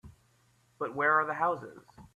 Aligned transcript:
But 0.79 0.95
where 0.95 1.11
are 1.19 1.27
the 1.27 1.35
houses? 1.35 1.85